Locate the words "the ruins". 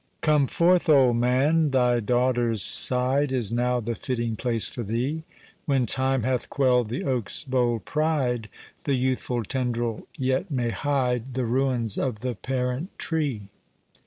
11.35-11.99